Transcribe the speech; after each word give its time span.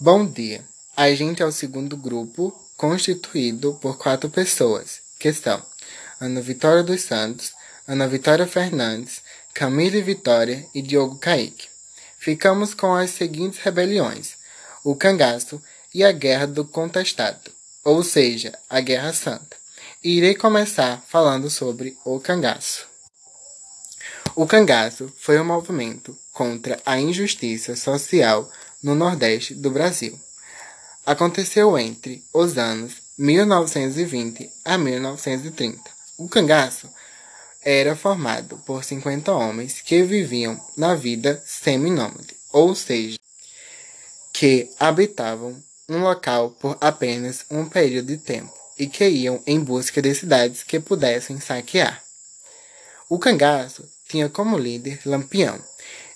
Bom 0.00 0.24
dia. 0.24 0.64
A 0.96 1.12
gente 1.12 1.42
é 1.42 1.44
o 1.44 1.50
segundo 1.50 1.96
grupo, 1.96 2.56
constituído 2.76 3.74
por 3.82 3.98
quatro 3.98 4.30
pessoas, 4.30 5.00
que 5.18 5.32
são 5.32 5.60
Ana 6.20 6.40
Vitória 6.40 6.84
dos 6.84 7.00
Santos, 7.00 7.50
Ana 7.84 8.06
Vitória 8.06 8.46
Fernandes, 8.46 9.20
Camille 9.52 10.00
Vitória 10.00 10.64
e 10.72 10.80
Diogo 10.80 11.18
Caíque. 11.18 11.66
Ficamos 12.16 12.74
com 12.74 12.94
as 12.94 13.10
seguintes 13.10 13.58
rebeliões: 13.58 14.34
o 14.84 14.94
cangaço 14.94 15.60
e 15.92 16.04
a 16.04 16.12
Guerra 16.12 16.46
do 16.46 16.64
Contestado, 16.64 17.50
ou 17.82 18.04
seja, 18.04 18.56
a 18.70 18.78
Guerra 18.78 19.12
Santa. 19.12 19.56
Irei 20.04 20.36
começar 20.36 21.02
falando 21.08 21.50
sobre 21.50 21.98
o 22.04 22.20
cangaço. 22.20 22.86
O 24.36 24.46
cangaço 24.46 25.12
foi 25.18 25.40
um 25.40 25.44
movimento 25.44 26.16
contra 26.32 26.80
a 26.86 27.00
injustiça 27.00 27.74
social 27.74 28.48
no 28.82 28.94
Nordeste 28.94 29.54
do 29.54 29.70
Brasil. 29.70 30.18
Aconteceu 31.04 31.78
entre 31.78 32.22
os 32.32 32.58
anos 32.58 32.94
1920 33.16 34.50
a 34.64 34.76
1930. 34.76 35.80
O 36.16 36.28
cangaço 36.28 36.88
era 37.62 37.96
formado 37.96 38.58
por 38.66 38.84
50 38.84 39.32
homens 39.32 39.80
que 39.80 40.02
viviam 40.02 40.60
na 40.76 40.94
vida 40.94 41.42
seminômade, 41.46 42.36
ou 42.52 42.74
seja, 42.74 43.18
que 44.32 44.70
habitavam 44.78 45.56
um 45.88 46.02
local 46.02 46.50
por 46.60 46.76
apenas 46.80 47.44
um 47.50 47.66
período 47.68 48.08
de 48.08 48.18
tempo 48.18 48.52
e 48.78 48.86
que 48.86 49.08
iam 49.08 49.42
em 49.46 49.58
busca 49.58 50.00
de 50.00 50.14
cidades 50.14 50.62
que 50.62 50.78
pudessem 50.78 51.40
saquear. 51.40 52.02
O 53.08 53.18
cangaço 53.18 53.88
tinha 54.08 54.28
como 54.28 54.58
líder 54.58 55.00
Lampião, 55.04 55.58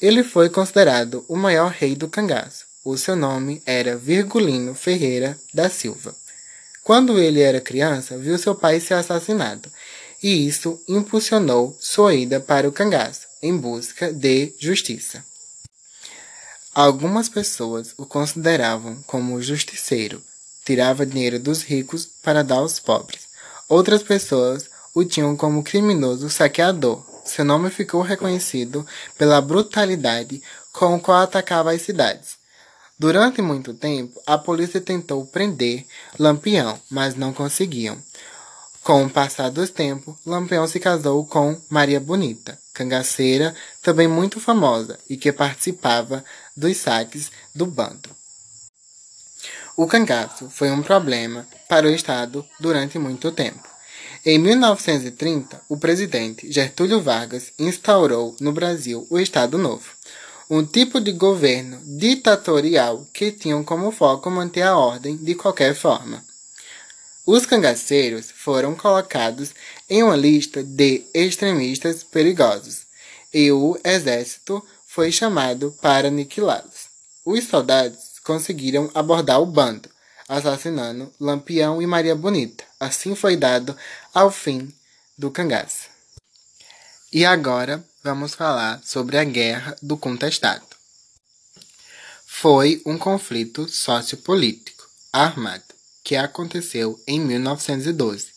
ele 0.00 0.22
foi 0.22 0.48
considerado 0.48 1.24
o 1.28 1.36
maior 1.36 1.70
rei 1.72 1.96
do 1.96 2.08
cangaço. 2.08 2.66
O 2.84 2.96
seu 2.96 3.16
nome 3.16 3.60
era 3.66 3.96
Virgulino 3.96 4.74
Ferreira 4.74 5.38
da 5.52 5.68
Silva. 5.68 6.14
Quando 6.84 7.18
ele 7.18 7.40
era 7.40 7.60
criança, 7.60 8.16
viu 8.16 8.38
seu 8.38 8.54
pai 8.54 8.80
ser 8.80 8.94
assassinado, 8.94 9.70
e 10.22 10.46
isso 10.46 10.80
impulsionou 10.88 11.76
sua 11.80 12.14
ida 12.14 12.40
para 12.40 12.68
o 12.68 12.72
cangaço, 12.72 13.26
em 13.42 13.56
busca 13.56 14.12
de 14.12 14.54
justiça. 14.58 15.22
Algumas 16.74 17.28
pessoas 17.28 17.92
o 17.98 18.06
consideravam 18.06 19.02
como 19.06 19.42
justiceiro, 19.42 20.22
tirava 20.64 21.04
dinheiro 21.04 21.38
dos 21.38 21.62
ricos 21.62 22.06
para 22.22 22.44
dar 22.44 22.56
aos 22.58 22.78
pobres. 22.78 23.22
Outras 23.68 24.02
pessoas 24.02 24.70
o 24.94 25.04
tinham 25.04 25.36
como 25.36 25.62
criminoso 25.62 26.30
saqueador, 26.30 27.04
seu 27.30 27.44
nome 27.44 27.70
ficou 27.70 28.02
reconhecido 28.02 28.86
pela 29.16 29.40
brutalidade 29.40 30.42
com 30.72 30.98
qual 31.00 31.22
atacava 31.22 31.72
as 31.72 31.82
cidades. 31.82 32.36
Durante 32.98 33.40
muito 33.40 33.74
tempo, 33.74 34.20
a 34.26 34.36
polícia 34.36 34.80
tentou 34.80 35.24
prender 35.26 35.86
Lampião, 36.18 36.80
mas 36.90 37.14
não 37.14 37.32
conseguiam. 37.32 37.96
Com 38.82 39.04
o 39.04 39.10
passar 39.10 39.50
do 39.50 39.66
tempo, 39.68 40.18
Lampião 40.26 40.66
se 40.66 40.80
casou 40.80 41.24
com 41.26 41.60
Maria 41.68 42.00
Bonita, 42.00 42.58
cangaceira 42.72 43.54
também 43.82 44.08
muito 44.08 44.40
famosa 44.40 44.98
e 45.08 45.16
que 45.16 45.30
participava 45.30 46.24
dos 46.56 46.76
saques 46.78 47.30
do 47.54 47.66
bando. 47.66 48.08
O 49.76 49.86
cangaço 49.86 50.50
foi 50.50 50.70
um 50.70 50.82
problema 50.82 51.46
para 51.68 51.86
o 51.86 51.90
Estado 51.90 52.44
durante 52.58 52.98
muito 52.98 53.30
tempo. 53.30 53.77
Em 54.30 54.38
1930, 54.38 55.62
o 55.70 55.78
presidente 55.78 56.52
Getúlio 56.52 57.00
Vargas 57.00 57.50
instaurou 57.58 58.36
no 58.38 58.52
Brasil 58.52 59.06
o 59.08 59.18
Estado 59.18 59.56
Novo, 59.56 59.88
um 60.50 60.62
tipo 60.62 61.00
de 61.00 61.12
governo 61.12 61.80
ditatorial 61.82 63.06
que 63.10 63.32
tinha 63.32 63.64
como 63.64 63.90
foco 63.90 64.30
manter 64.30 64.64
a 64.64 64.76
ordem 64.76 65.16
de 65.16 65.34
qualquer 65.34 65.74
forma. 65.74 66.22
Os 67.24 67.46
cangaceiros 67.46 68.30
foram 68.30 68.74
colocados 68.74 69.54
em 69.88 70.02
uma 70.02 70.14
lista 70.14 70.62
de 70.62 71.06
extremistas 71.14 72.04
perigosos 72.04 72.80
e 73.32 73.50
o 73.50 73.78
exército 73.82 74.62
foi 74.86 75.10
chamado 75.10 75.74
para 75.80 76.08
aniquilá-los. 76.08 76.90
Os 77.24 77.44
soldados 77.44 78.20
conseguiram 78.22 78.90
abordar 78.92 79.40
o 79.40 79.46
bando, 79.46 79.88
assassinando 80.28 81.12
Lampião 81.18 81.80
e 81.80 81.86
Maria 81.86 82.14
Bonita. 82.14 82.62
Assim 82.78 83.14
foi 83.14 83.36
dado 83.36 83.76
ao 84.12 84.30
fim 84.30 84.72
do 85.16 85.30
cangaço. 85.30 85.88
E 87.12 87.24
agora 87.24 87.82
vamos 88.04 88.34
falar 88.34 88.80
sobre 88.84 89.16
a 89.16 89.24
Guerra 89.24 89.74
do 89.80 89.96
Contestado. 89.96 90.66
Foi 92.26 92.82
um 92.84 92.98
conflito 92.98 93.66
sociopolítico 93.68 94.86
armado 95.12 95.64
que 96.04 96.14
aconteceu 96.14 97.00
em 97.06 97.18
1912 97.20 98.28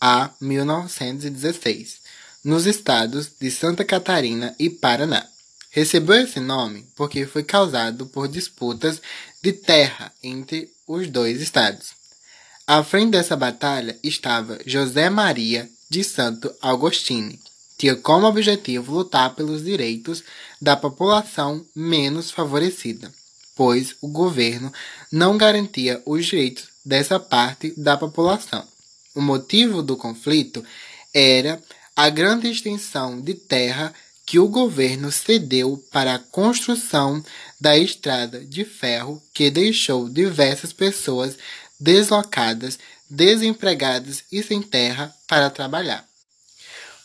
a 0.00 0.30
1916 0.40 2.02
nos 2.42 2.66
estados 2.66 3.30
de 3.40 3.50
Santa 3.50 3.84
Catarina 3.84 4.54
e 4.58 4.68
Paraná. 4.68 5.26
Recebeu 5.74 6.22
esse 6.22 6.38
nome 6.38 6.86
porque 6.94 7.26
foi 7.26 7.42
causado 7.42 8.06
por 8.06 8.28
disputas 8.28 9.02
de 9.42 9.52
terra 9.52 10.12
entre 10.22 10.70
os 10.86 11.08
dois 11.08 11.42
estados. 11.42 11.88
À 12.64 12.84
frente 12.84 13.10
dessa 13.10 13.34
batalha 13.34 13.98
estava 14.00 14.60
José 14.64 15.10
Maria 15.10 15.68
de 15.90 16.04
Santo 16.04 16.48
Agostini. 16.62 17.40
Tinha 17.76 17.96
como 17.96 18.28
objetivo 18.28 18.94
lutar 18.94 19.34
pelos 19.34 19.64
direitos 19.64 20.22
da 20.62 20.76
população 20.76 21.66
menos 21.74 22.30
favorecida, 22.30 23.12
pois 23.56 23.96
o 24.00 24.06
governo 24.06 24.72
não 25.10 25.36
garantia 25.36 26.00
os 26.06 26.24
direitos 26.24 26.66
dessa 26.84 27.18
parte 27.18 27.74
da 27.76 27.96
população. 27.96 28.64
O 29.12 29.20
motivo 29.20 29.82
do 29.82 29.96
conflito 29.96 30.64
era 31.12 31.60
a 31.96 32.08
grande 32.10 32.48
extensão 32.48 33.20
de 33.20 33.34
terra 33.34 33.92
que 34.26 34.38
o 34.38 34.48
governo 34.48 35.12
cedeu 35.12 35.82
para 35.92 36.14
a 36.14 36.18
construção 36.18 37.22
da 37.60 37.76
estrada 37.76 38.44
de 38.44 38.64
ferro 38.64 39.22
que 39.32 39.50
deixou 39.50 40.08
diversas 40.08 40.72
pessoas 40.72 41.36
deslocadas, 41.78 42.78
desempregadas 43.08 44.24
e 44.32 44.42
sem 44.42 44.62
terra 44.62 45.14
para 45.28 45.50
trabalhar. 45.50 46.06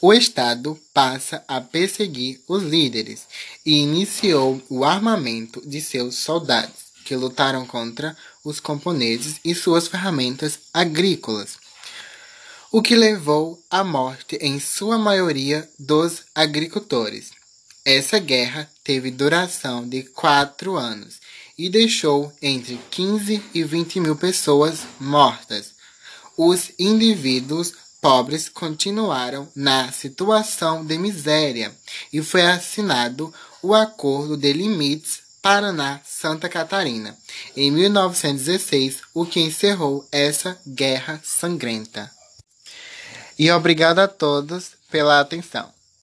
O 0.00 0.12
Estado 0.12 0.78
passa 0.92 1.42
a 1.48 1.60
perseguir 1.60 2.40
os 2.46 2.62
líderes 2.62 3.26
e 3.64 3.78
iniciou 3.78 4.62
o 4.68 4.84
armamento 4.84 5.66
de 5.66 5.80
seus 5.80 6.16
soldados, 6.16 6.86
que 7.04 7.16
lutaram 7.16 7.64
contra 7.64 8.16
os 8.44 8.60
camponeses 8.60 9.40
e 9.42 9.54
suas 9.54 9.88
ferramentas 9.88 10.58
agrícolas 10.74 11.56
o 12.70 12.82
que 12.82 12.94
levou 12.94 13.62
à 13.70 13.84
morte, 13.84 14.36
em 14.40 14.58
sua 14.58 14.98
maioria, 14.98 15.68
dos 15.78 16.22
agricultores. 16.34 17.30
Essa 17.84 18.18
guerra 18.18 18.68
teve 18.82 19.10
duração 19.10 19.88
de 19.88 20.02
quatro 20.02 20.76
anos 20.76 21.20
e 21.56 21.70
deixou 21.70 22.32
entre 22.42 22.78
15 22.90 23.42
e 23.54 23.62
20 23.62 24.00
mil 24.00 24.16
pessoas 24.16 24.80
mortas. 24.98 25.70
Os 26.36 26.70
indivíduos 26.78 27.72
pobres 28.00 28.48
continuaram 28.48 29.48
na 29.54 29.90
situação 29.92 30.84
de 30.84 30.98
miséria 30.98 31.74
e 32.12 32.20
foi 32.22 32.42
assinado 32.42 33.32
o 33.62 33.74
Acordo 33.74 34.36
de 34.36 34.52
Limites 34.52 35.20
Paraná-Santa 35.40 36.48
Catarina, 36.48 37.16
em 37.56 37.70
1916, 37.70 38.98
o 39.14 39.24
que 39.24 39.38
encerrou 39.38 40.04
essa 40.10 40.60
guerra 40.66 41.20
sangrenta. 41.22 42.15
E 43.38 43.50
obrigado 43.50 43.98
a 43.98 44.08
todos 44.08 44.72
pela 44.90 45.20
atenção. 45.20 45.75